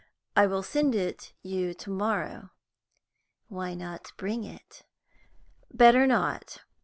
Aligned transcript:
I 0.35 0.47
will 0.47 0.63
send 0.63 0.95
it 0.95 1.33
you 1.43 1.75
to 1.75 1.91
morrow." 1.91 2.49
"Why 3.49 3.75
not 3.75 4.13
bring 4.17 4.43
it?" 4.43 4.83
"Better 5.71 6.07
not. 6.07 6.57